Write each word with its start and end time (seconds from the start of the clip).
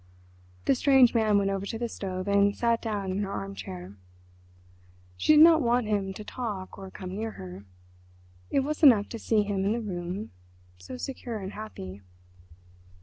The 0.65 0.73
strange 0.73 1.13
man 1.13 1.37
went 1.37 1.51
over 1.51 1.63
to 1.67 1.77
the 1.77 1.87
stove 1.87 2.27
and 2.27 2.55
sat 2.57 2.81
down 2.81 3.11
in 3.11 3.19
her 3.19 3.31
arm 3.31 3.53
chair. 3.53 3.97
She 5.15 5.33
did 5.35 5.43
not 5.43 5.61
want 5.61 5.85
him 5.85 6.11
to 6.15 6.23
talk 6.23 6.75
or 6.75 6.89
come 6.89 7.15
near 7.15 7.33
her—it 7.33 8.61
was 8.61 8.81
enough 8.81 9.09
to 9.09 9.19
see 9.19 9.43
him 9.43 9.63
in 9.63 9.73
the 9.73 9.79
room, 9.79 10.31
so 10.79 10.97
secure 10.97 11.37
and 11.39 11.51
happy. 11.51 12.01